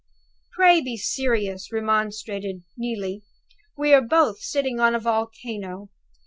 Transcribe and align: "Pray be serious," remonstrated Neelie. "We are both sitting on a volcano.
"Pray 0.53 0.81
be 0.81 0.97
serious," 0.97 1.71
remonstrated 1.71 2.63
Neelie. 2.75 3.21
"We 3.77 3.93
are 3.93 4.01
both 4.01 4.39
sitting 4.39 4.79
on 4.79 4.95
a 4.95 4.99
volcano. 4.99 5.91